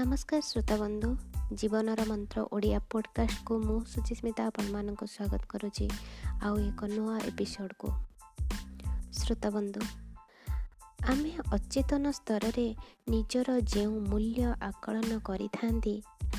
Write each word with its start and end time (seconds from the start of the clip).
ନମସ୍କାର 0.00 0.40
ଶ୍ରୋତାବନ୍ଧୁ 0.40 1.08
ଜୀବନର 1.52 2.04
ମନ୍ତ୍ର 2.08 2.42
ଓଡ଼ିଆ 2.52 2.78
ପଡ଼କାଷ୍ଟକୁ 2.90 3.58
ମୁଁ 3.58 3.78
ସୁଚିସ୍ମିତା 3.84 4.42
ଆପଣମାନଙ୍କୁ 4.46 5.06
ସ୍ୱାଗତ 5.06 5.42
କରୁଛି 5.48 5.86
ଆଉ 6.42 6.54
ଏକ 6.58 6.80
ନୂଆ 6.84 7.16
ଏପିସୋଡ଼କୁ। 7.20 7.88
ଶ୍ରୋତାବନ୍ଧୁ 9.12 9.80
ଆମେ 11.06 11.32
ଅଚେତନ 11.52 12.04
ସ୍ତରରେ 12.10 12.66
ନିଜର 13.08 13.48
ଯେଉଁ 13.74 14.00
ମୂଲ୍ୟ 14.00 14.44
ଆକଳନ 14.62 15.10
କରିଥାନ୍ତି 15.24 15.94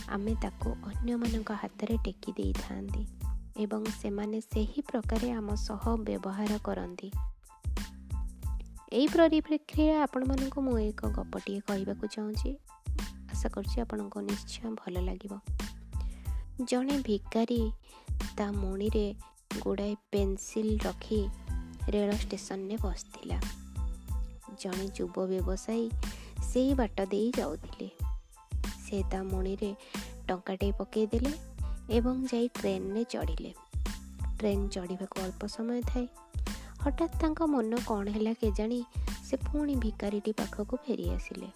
ଆମେ 0.08 0.34
ତାକୁ 0.42 0.70
ଅନ୍ୟମାନଙ୍କ 0.72 1.52
ହାତରେ 1.52 1.98
ଟେକି 2.06 2.32
ଦେଇଥାନ୍ତି 2.32 3.04
ଏବଂ 3.58 3.86
ସେମାନେ 4.02 4.42
ସେହି 4.42 4.82
ପ୍ରକାରେ 4.82 5.32
ଆମ 5.32 5.56
ସହ 5.68 5.84
ବ୍ୟବହାର 6.08 6.52
କରନ୍ତି। 6.64 7.10
ଏହି 8.94 9.08
ପରିପ୍ରେକ୍ଷୀରେ 9.08 9.96
ଆପଣମାନଙ୍କୁ 9.96 10.60
ମୁଁ 10.62 10.78
ଏକ 10.80 11.02
ଗପଟିଏ 11.16 11.60
କହିବାକୁ 11.60 12.06
ଚାହୁଁଛି। 12.08 12.52
ଆଶା 13.42 13.50
କରୁଛି 13.50 13.78
ଆପଣଙ୍କୁ 13.82 14.20
ନିଶ୍ଚୟ 14.22 14.72
ଭଲ 14.80 15.02
ଲାଗିବ। 15.02 15.34
ଜଣେ 16.64 16.96
ଭିକାରୀ 16.98 17.62
ତା 18.38 18.46
ମୁଣିରେ 18.52 19.06
ଗୁଡ଼ାଏ 19.62 19.96
ପେନ୍ସିଲ୍ 20.12 20.74
ରଖି 20.86 21.22
ରେଳ 21.90 22.12
ଷ୍ଟେସନରେ 22.16 22.78
ବସିଥିଲା। 22.82 23.38
ଜଣେ 24.60 24.86
ଯୁବ 24.88 25.16
ବ୍ୟବସାୟୀ 25.26 25.90
ସେଇ 26.44 26.74
ବାଟ 26.74 26.98
ଦେଇ 27.06 27.32
ଯାଉଥିଲେ। 27.38 27.90
ସେ 28.86 29.04
ତା 29.12 29.24
ମୁଣିରେ 29.24 29.72
ଟଙ୍କାଟେ 30.28 30.72
ପକାଇଦେଲେ 30.72 31.34
ଏବଂ 31.90 32.16
ଯାଇ 32.26 32.48
ଟ୍ରେନରେ 32.48 33.04
ଚଢ଼ିଲେ। 33.04 33.54
ଟ୍ରେନ୍ 34.38 34.70
ଚଢ଼ିବାକୁ 34.70 35.16
ଅଳ୍ପ 35.22 35.42
ସମୟ 35.48 35.82
ଥାଏ। 35.82 36.08
ହଠାତ୍ 36.82 37.18
ତାଙ୍କ 37.22 37.50
ମନ 37.50 37.74
କ'ଣ 37.88 38.06
ହେଲା 38.08 38.34
କେଜାଣି 38.34 38.80
ସେ 39.24 39.38
ପୁଣି 39.38 39.76
ଭିକାରୀଟି 39.76 40.32
ପାଖକୁ 40.32 40.78
ଫେରି 40.78 41.10
ଆସିଲେ 41.10 41.50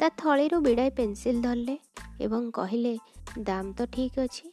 ତା 0.00 0.08
ଥଳିରୁ 0.08 0.60
ବିଡ଼ାଏ 0.60 0.90
ପେନ୍ସିଲ୍ 0.90 1.42
ଧରିଲେ 1.42 1.78
ଏବଂ 2.20 2.50
କହିଲେ 2.50 2.98
ଦାମ 3.38 3.72
ତ 3.72 3.86
ଠିକ୍ 3.86 4.18
ଅଛି। 4.18 4.52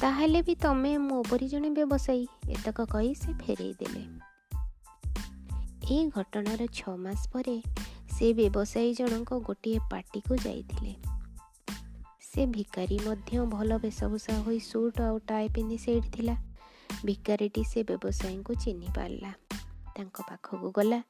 ତାହେଲେ 0.00 0.42
ବି 0.42 0.54
ତମେ 0.54 0.96
ମୋ 0.98 1.22
ପରି 1.22 1.48
ଜଣେ 1.48 1.70
ବ୍ୟବସାୟୀ 1.70 2.26
ଏତକ 2.48 2.84
କହି 2.84 3.14
ସେ 3.14 3.32
ଫେରେଇ 3.32 3.72
ଦେଲେ। 3.72 4.02
ଏହି 5.84 6.08
ଘଟଣାର 6.08 6.66
ଛଅ 6.66 6.96
ମାସ 6.96 7.28
ପରେ 7.32 7.62
ସେ 8.10 8.32
ବ୍ୟବସାୟୀ 8.32 8.94
ଜଣଙ୍କ 8.94 9.38
ଗୋଟିଏ 9.38 9.78
ପାର୍ଟିକୁ 9.90 10.36
ଯାଇଥିଲେ। 10.36 10.94
ସେ 12.20 12.46
ଭିକାରୀ 12.46 12.98
ମଧ୍ୟ 13.06 13.38
ଭଲ 13.46 13.78
ବେଶଭୂଷା 13.78 14.38
ହୋଇ 14.38 14.58
ସୁଟ୍ 14.58 15.00
ଆଉ 15.00 15.18
ଟାଏ 15.18 15.48
ପିନ୍ଧି 15.48 15.78
ସେଇଠି 15.78 16.10
ଥିଲା। 16.10 16.36
ଭିକାରୀଟି 17.04 17.64
ସେ 17.64 17.82
ବ୍ୟବସାୟୀଙ୍କୁ 17.82 18.54
ଚିହ୍ନି 18.54 18.88
ପାରିଲା। 18.96 19.32
ତାଙ୍କ 19.96 20.16
ପାଖକୁ 20.30 20.70
ଗଲା। 20.70 21.00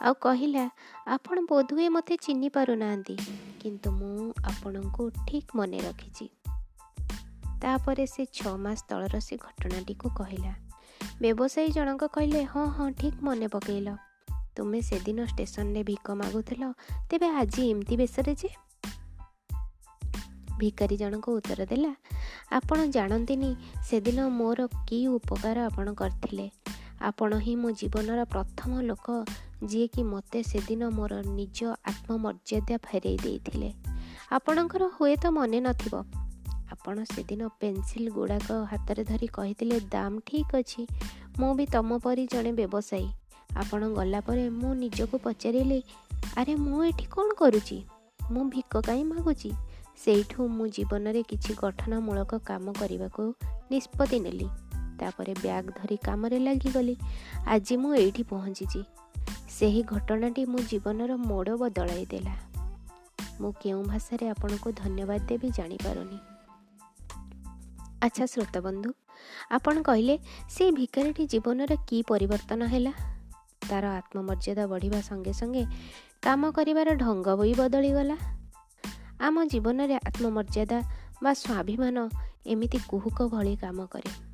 ଆଉ 0.00 0.14
କହିଲା 0.20 0.64
ଆପଣ 1.06 1.36
ବୋଧହୁଏ 1.48 1.88
ମୋତେ 1.88 2.14
ଚିହ୍ନି 2.16 2.48
ପାରୁନାହାନ୍ତି 2.48 3.16
କିନ୍ତୁ 3.60 3.88
ମୁଁ 3.90 4.26
ଆପଣଙ୍କୁ 4.44 5.02
ଠିକ୍ 5.28 5.56
ମନେ 5.56 5.78
ରଖିଛି 5.80 6.26
ତାପରେ 7.62 8.04
ସେ 8.06 8.22
ଛଅ 8.32 8.52
ମାସ 8.56 8.78
ତଳର 8.88 9.14
ସେ 9.20 9.36
ଘଟଣାଟିକୁ 9.36 10.08
କହିଲା। 10.16 10.52
ବ୍ୟବସାୟୀ 11.22 11.70
ଜଣକ 11.70 12.02
କହିଲେ 12.06 12.42
ହଁ 12.44 12.64
ହଁ 12.68 12.86
ଠିକ୍ 12.92 13.18
ମନେ 13.22 13.48
ପକେଇଲ। 13.48 13.88
ତୁମେ 14.56 14.80
ସେଦିନ 14.82 15.18
ଷ୍ଟେସନରେ 15.24 15.82
ଭିକ 15.82 16.06
ମାଗୁଥିଲ 16.12 16.72
ତେବେ 17.10 17.28
ଆଜି 17.34 17.62
ଏମିତି 17.70 17.96
ବେଶରେ 17.96 18.32
ଯେ 18.34 18.48
ଭିକାରୀ 20.58 20.96
ଜଣକ 20.96 21.24
ଉତ୍ତର 21.30 21.66
ଦେଲା 21.66 21.92
ଆପଣ 22.52 22.78
ଜାଣନ୍ତିନି 22.86 23.50
ସେଦିନ 23.82 24.28
ମୋର 24.30 24.66
କି 24.88 24.98
ଉପକାର 25.06 25.56
ଆପଣ 25.66 25.86
କରିଥିଲେ। 25.94 26.46
ଆପଣ 27.00 27.38
ହିଁ 27.38 27.54
ମୋ 27.56 27.70
ଜୀବନର 27.70 28.24
ପ୍ରଥମ 28.24 28.80
ଲୋକ 28.80 29.24
ଯିଏକି 29.64 30.02
ମୋତେ 30.02 30.42
ସେଦିନ 30.42 30.82
ମୋର 30.88 31.12
ନିଜ 31.28 31.58
ଆତ୍ମମର୍ଯ୍ୟାଦା 31.86 32.76
ଫେରାଇ 32.76 33.16
ଦେଇଥିଲେ। 33.16 33.72
ଆପଣଙ୍କର 34.32 34.82
ହୁଏତ 34.96 35.24
ମନେ 35.30 35.60
ନଥିବ 35.60 35.94
ଆପଣ 36.70 36.96
ସେଦିନ 37.04 37.48
ପେନ୍ସିଲ୍ 37.60 38.10
ଗୁଡ଼ାକ 38.10 38.48
ହାତରେ 38.52 39.04
ଧରି 39.04 39.26
କହିଥିଲେ 39.26 39.80
ଦାମ 39.80 40.12
ଠିକ୍ 40.26 40.54
ଅଛି 40.54 40.82
ମୁଁ 41.38 41.54
ବି 41.54 41.66
ତମ 41.66 41.98
ପରି 41.98 42.24
ଜଣେ 42.26 42.52
ବ୍ୟବସାୟୀ। 42.52 43.08
ଆପଣ 43.56 43.80
ଗଲା 43.88 44.20
ପରେ 44.20 44.44
ମୁଁ 44.50 44.74
ନିଜକୁ 44.74 45.16
ପଚାରିଲି 45.18 45.80
ଆରେ 46.36 46.54
ମୁଁ 46.54 46.84
ଏଠି 46.84 47.06
କ'ଣ 47.10 47.28
କରୁଛି 47.34 47.78
ମୁଁ 48.30 48.44
ଭିକ 48.50 48.72
କାହିଁ 48.86 49.04
ମାଗୁଛି 49.04 49.50
ସେଇଠୁ 50.04 50.48
ମୁଁ 50.48 50.66
ଜୀବନରେ 50.68 51.22
କିଛି 51.22 51.52
ଗଠନମୂଳକ 51.54 52.38
କାମ 52.46 52.72
କରିବାକୁ 52.72 53.22
ନିଷ୍ପତ୍ତି 53.70 54.18
ନେଲି। 54.20 54.48
ତାପରେ 55.00 55.32
ବ୍ୟାଗ୍ 55.32 55.68
ଧରି 55.70 55.96
କାମରେ 55.96 56.38
ଲାଗିଗଲି। 56.38 56.96
ଆଜି 57.46 57.76
ମୁଁ 57.76 57.94
ଏଇଠି 57.94 58.22
ପହଞ୍ଚିଛି 58.22 58.80
ସେହି 59.48 59.82
ଘଟଣାଟି 59.82 60.44
ମୋ 60.44 60.58
ଜୀବନର 60.58 61.16
ମୋଡ଼ 61.16 61.56
ବଦଳାଇ 61.56 62.06
ଦେଲା। 62.06 62.34
ମୁଁ 63.40 63.52
କେଉଁ 63.52 63.82
ଭାଷାରେ 63.84 64.28
ଆପଣଙ୍କୁ 64.28 64.72
ଧନ୍ୟବାଦ 64.72 65.20
ଦେବି 65.28 65.48
ଜାଣିପାରୁନି। 65.50 66.18
ଆଚ୍ଛା 68.02 68.24
ଶ୍ରୋତବନ୍ଧୁ 68.26 68.90
ଆପଣ 69.50 69.82
କହିଲେ 69.82 70.14
ସେ 70.48 70.64
ଭିକାରୀଟି 70.72 71.26
ଜୀବନରେ 71.26 71.76
କି 71.88 71.98
ପରିବର୍ତ୍ତନ 72.08 72.60
ହେଲା? 72.66 72.92
ତାର 73.70 73.84
ଆତ୍ମମର୍ଯ୍ୟାଦା 73.86 74.64
ବଢ଼ିବା 74.66 75.00
ସଙ୍ଗେ 75.00 75.32
ସଙ୍ଗେ 75.32 75.64
କାମ 76.22 76.50
କରିବାର 76.50 76.88
ଢଙ୍ଗ 76.94 77.28
ବି 77.40 77.52
ବଦଳିଗଲା। 77.54 78.16
ଆମ 79.20 79.44
ଜୀବନରେ 79.44 79.96
ଆତ୍ମମର୍ଯ୍ୟାଦା 79.96 80.78
ବା 81.22 81.32
ସ୍ୱାଭିମାନ 81.34 81.96
ଏମିତି 82.46 82.78
କୁହୁକ 82.88 83.18
ଭଳି 83.28 83.56
କାମ 83.56 83.86
କରେ। 83.86 84.29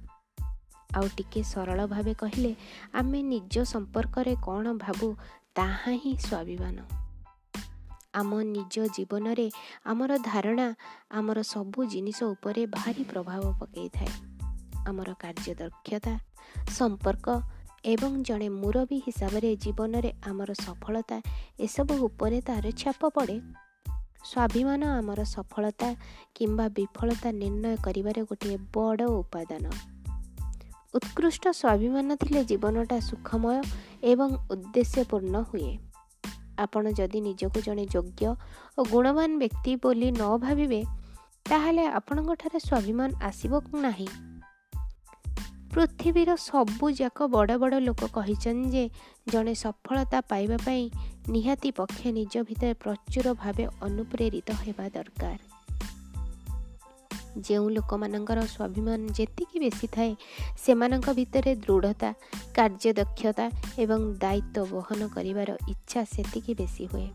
ଆଉ 0.96 1.06
ଟିକେ 1.16 1.42
ସରଳ 1.42 1.86
ଭାବେ 1.86 2.14
କହିଲେ 2.14 2.52
ଆମେ 2.92 3.22
ନିଜ 3.22 3.54
ସମ୍ପର୍କରେ 3.64 4.36
କ'ଣ 4.46 4.64
ଭାବୁ 4.76 5.08
ତାହା 5.54 5.92
ହିଁ 6.02 6.12
ସ୍ୱାଭିମାନ। 6.16 6.76
ଆମ 8.14 8.30
ନିଜ 8.42 8.74
ଜୀବନରେ 8.96 9.50
ଆମର 9.84 10.18
ଧାରଣା 10.18 10.68
ଆମର 11.10 11.38
ସବୁ 11.42 11.80
ଜିନିଷ 11.86 12.18
ଉପରେ 12.24 12.62
ଭାରି 12.66 13.02
ପ୍ରଭାବ 13.04 13.42
ପକାଇଥାଏ। 13.60 14.12
ଆମର 14.86 15.08
କାର୍ଯ୍ୟଦକ୍ଷତା 15.22 16.14
ସମ୍ପର୍କ 16.78 17.26
ଏବଂ 17.84 18.12
ଜଣେ 18.22 18.48
ମୁରବୀ 18.48 18.98
ହିସାବରେ 19.08 19.56
ଜୀବନରେ 19.56 20.10
ଆମର 20.24 20.50
ସଫଳତା 20.54 21.18
ଏସବୁ 21.60 21.94
ଉପରେ 22.06 22.38
ତାର 22.40 22.64
ଛାପ 22.70 23.00
ପଡ଼େ। 23.08 23.38
ସ୍ୱାଭିମାନ 24.30 24.82
ଆମର 24.84 25.20
ସଫଳତା 25.24 25.88
କିମ୍ବା 26.34 26.66
ବିଫଳତା 26.68 27.28
ନିର୍ଣ୍ଣୟ 27.32 27.76
କରିବାରେ 27.84 28.22
ଗୋଟିଏ 28.22 28.56
ବଡ଼ 28.74 29.02
ଉପାଦାନ। 29.20 29.64
ଉତ୍କୃଷ୍ଟ 30.96 31.44
ସ୍ୱାଭିମାନ 31.48 32.16
ଥିଲେ 32.16 32.44
ଜୀବନଟା 32.44 33.00
ସୁଖମୟ 33.00 33.58
ଏବଂ 34.02 34.30
ଉଦ୍ଦେଶ୍ୟପୂର୍ଣ୍ଣ 34.50 35.36
ହୁଏ। 35.42 35.78
ଆପଣ 36.58 36.90
ଯଦି 36.90 37.20
ନିଜକୁ 37.20 37.60
ଜଣେ 37.60 37.84
ଯୋଗ୍ୟ 37.86 38.26
ଓ 38.78 38.84
ଗୁଣବାନ 38.84 39.30
ବ୍ୟକ୍ତି 39.38 39.76
ବୋଲି 39.76 40.08
ନ 40.10 40.38
ଭାବିବେ 40.38 40.80
ତାହେଲେ 41.44 41.84
ଆପଣଙ୍କଠାରେ 41.86 42.58
ସ୍ୱାଭିମାନ 42.58 43.10
ଆସିବ 43.22 43.52
ନାହିଁ? 43.80 44.08
ପୃଥିବୀର 45.74 46.36
ସବୁ 46.36 46.86
ଯାକ 46.90 47.26
ବଡ଼ 47.26 47.58
ବଡ଼ 47.58 47.80
ଲୋକ 47.80 48.02
କହିଛନ୍ତି 48.12 48.68
ଯେ 48.70 48.84
ଜଣେ 49.28 49.54
ସଫଳତା 49.54 50.20
ପାଇବା 50.20 50.56
ପାଇଁ 50.56 50.84
ନିହାତି 51.28 51.70
ପକ୍ଷେ 51.70 52.12
ନିଜ 52.12 52.34
ଭିତରେ 52.42 52.74
ପ୍ରଚୁର 52.74 53.34
ଭାବେ 53.34 53.64
ଅନୁପ୍ରେରିତ 53.82 54.48
ହେବା 54.64 54.88
ଦରକାର। 54.88 55.55
ଯେଉଁ 57.40 57.68
ଲୋକମାନଙ୍କର 57.68 58.38
ସ୍ୱାଭିମାନ 58.46 59.00
ଯେତିକି 59.18 59.56
ବେଶୀ 59.60 59.86
ଥାଏ 59.86 60.12
ସେମାନଙ୍କ 60.66 61.06
ଭିତରେ 61.12 61.52
ଦୃଢ଼ତା 61.54 62.10
କାର୍ଯ୍ୟଦକ୍ଷତା 62.54 63.46
ଏବଂ 63.78 64.00
ଦାୟିତ୍ୱ 64.18 64.70
ବହନ 64.70 65.00
କରିବାର 65.14 65.50
ଇଚ୍ଛା 65.68 66.04
ସେତିକି 66.04 66.54
ବେଶୀ 66.54 66.86
ହୁଏ। 66.86 67.08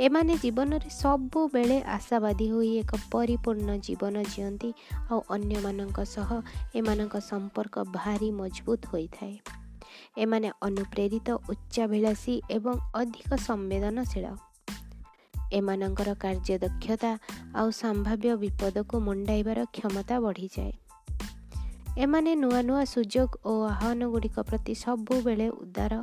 ଏମାନେ 0.00 0.34
ଜୀବନରେ 0.42 0.88
ସବୁବେଳେ 0.90 1.82
ଆଶାବାଦୀ 1.82 2.46
ହୋଇ 2.50 2.70
ଏକ 2.78 2.92
ପରିପୂର୍ଣ୍ଣ 3.10 3.70
ଜୀବନ 3.78 4.22
ଜିଅନ୍ତି 4.22 4.70
ଆଉ 5.10 5.20
ଅନ୍ୟମାନଙ୍କ 5.30 5.98
ସହ 6.04 6.30
ଏମାନଙ୍କ 6.74 7.14
ସମ୍ପର୍କ 7.30 7.74
ଭାରି 7.94 8.30
ମଜବୁତ 8.30 8.80
ହୋଇଥାଏ। 8.92 9.38
ଏମାନେ 10.18 10.48
ଅନୁପ୍ରେରିତ 10.62 11.28
ଉଚ୍ଚାଭିଳାଷୀ 11.50 12.34
ଏବଂ 12.50 12.76
ଅଧିକ 12.94 13.30
ସମ୍ବେଦନଶୀଳ। 13.46 14.26
ଏମାନଙ୍କର 15.52 16.14
କାର୍ଯ୍ୟଦକ୍ଷତା 16.14 17.18
ଆଉ 17.54 17.70
ସମ୍ଭାବ୍ୟ 17.70 18.36
ବିପଦକୁ 18.36 19.00
ମୁଣ୍ଡାଇବାର 19.00 19.64
କ୍ଷମତା 19.64 20.20
ବଢ଼ିଯାଏ। 20.20 20.72
ଏମାନେ 21.98 22.34
ନୂଆ 22.34 22.62
ନୂଆ 22.62 22.84
ସୁଯୋଗ 22.84 23.30
ଓ 23.44 23.52
ଆହ୍ୱାନ 23.66 24.08
ଗୁଡ଼ିକ 24.08 24.36
ପ୍ରତି 24.40 24.74
ସବୁବେଳେ 24.74 25.48
ଉଦାର 25.48 25.94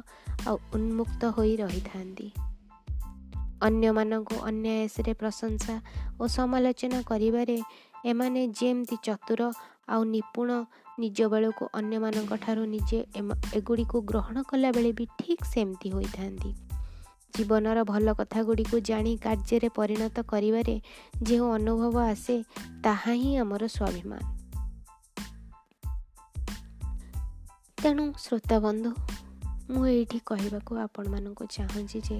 ଆଉ 0.47 0.57
ଉନ୍ମୁକ୍ତ 0.73 1.25
ହୋଇ 1.25 1.57
ରହିଥାନ୍ତି। 1.57 2.31
ଅନ୍ୟମାନଙ୍କୁ 3.61 4.35
ଅନ୍ୟାୟସରେ 4.41 5.13
ପ୍ରଶଂସା 5.13 5.81
ଓ 6.21 6.27
ସମାଲୋଚନା 6.27 7.01
କରିବାରେ 7.01 7.61
ଏମାନେ 8.05 8.47
ଯେମିତି 8.47 8.97
ଚତୁର 9.03 9.51
ଆଉ 9.89 10.03
ନିପୁଣ 10.03 10.49
ନିଜ 10.99 11.27
ବେଳକୁ 11.27 11.67
ଅନ୍ୟମାନଙ୍କ 11.73 12.31
ଠାରୁ 12.35 12.65
ନିଜେ 12.65 13.05
ଏଗୁଡ଼ିକୁ 13.55 14.01
ଗ୍ରହଣ 14.01 14.41
କଲାବେଳେ 14.41 14.91
ବି 14.91 15.05
ଠିକ୍ 15.17 15.45
ସେମିତି 15.45 15.89
ହୋଇଥାନ୍ତି। 15.89 16.70
ଜୀବନର 17.37 17.83
ଭଲ 17.83 18.13
କଥା 18.13 18.39
ଗୁଡ଼ିକୁ 18.43 18.79
ଜାଣି 18.79 19.17
କାର୍ଯ୍ୟରେ 19.17 19.69
ପରିଣତ 19.69 20.17
କରିବାରେ 20.21 20.75
ଯେଉଁ 21.23 21.47
ଅନୁଭବ 21.51 21.95
ଆସେ 22.03 22.35
ତାହା 22.83 23.13
ହିଁ 23.13 23.31
ଆମର 23.37 23.63
ସ୍ୱାଭିମାନ। 23.67 24.21
ତେଣୁ 27.77 28.13
ଶ୍ରୋତାବନ୍ଧୁ 28.17 28.91
ମୁଁ 29.69 29.85
ଏଇଠି 29.87 30.19
କହିବାକୁ 30.25 30.71
ଆପଣମାନଙ୍କୁ 30.77 31.45
ଚାହୁଁଛି 31.45 31.99
ଯେ 32.01 32.17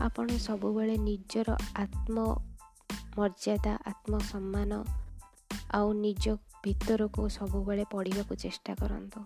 ଆପଣ 0.00 0.26
ସବୁବେଳେ 0.38 0.96
ନିଜର 0.98 1.48
ଆତ୍ମ 1.76 2.16
ମର୍ଯ୍ୟାଦା 3.18 3.74
ଆତ୍ମସମ୍ମାନ 3.86 4.72
ଆଉ 5.74 5.88
ନିଜ 5.92 6.24
ଭିତରକୁ 6.64 7.20
ସବୁବେଳେ 7.28 7.84
ପଢ଼ିବାକୁ 7.92 8.34
ଚେଷ୍ଟା 8.34 8.72
କରନ୍ତୁ। 8.74 9.20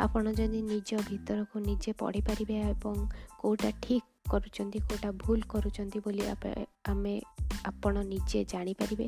ଆପଣ 0.00 0.24
ଯଦି 0.32 0.60
ନିଜ 0.62 0.90
ଭିତରକୁ 1.10 1.56
ନିଜେ 1.58 1.92
ପଢ଼ିପାରିବେ 1.92 2.56
ଏବଂ 2.72 2.96
କେଉଁଟା 3.40 3.70
ଠିକ୍ 3.82 4.06
କରୁଛନ୍ତି 4.30 4.78
କେଉଁଟା 4.86 5.10
ଭୁଲ 5.22 5.40
କରୁଛନ୍ତି 5.48 5.98
ବୋଲି 6.04 6.22
ଆମେ 6.88 7.14
ଆପଣ 7.66 7.94
ନିଜେ 8.02 8.40
ଜାଣିପାରିବେ 8.44 9.06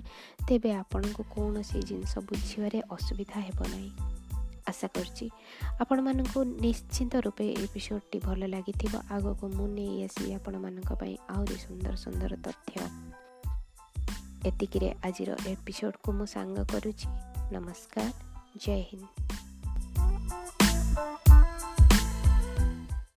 ତେବେ 0.49 0.71
ଆପଣଙ୍କୁ 0.73 1.23
କୌଣସି 1.35 1.79
ଜିନିଷ 1.83 2.13
ବୁଝିବାରେ 2.29 2.79
ଅସୁବିଧା 2.91 3.39
ହେବ 3.41 3.61
ନାହିଁ। 3.69 3.91
ଆଶା 4.69 4.89
କରୁଛି 4.89 5.27
ଆପଣମାନଙ୍କୁ 5.81 6.39
ନିଶ୍ଚିନ୍ତ 6.65 7.15
ରୂପେ 7.27 7.47
ଏପିସୋଡ଼ଟି 7.65 8.19
ଭଲ 8.19 8.41
ଲାଗିଥିବ। 8.47 8.95
ଆଗକୁ 9.11 9.45
ମୁଁ 9.49 9.67
ନେଇ 9.69 9.95
ଆସିବି 10.05 10.31
ଆପଣମାନଙ୍କ 10.35 10.91
ପାଇଁ 11.01 11.15
ଆହୁରି 11.29 11.57
ସୁନ୍ଦର 11.67 11.95
ସୁନ୍ଦର 11.97 12.33
ତଥ୍ୟ। 12.45 12.77
ଏତିକିରେ 14.47 14.89
ଆଜିର 15.05 15.31
ଏପିସୋଡ଼କୁ 15.47 16.09
ମୁଁ 16.13 16.27
ସାଙ୍ଗ 16.27 16.57
କରୁଛି। 16.73 17.07
नमस्कार 17.53 18.13
जय 18.61 18.81
हिंद। 18.93 19.28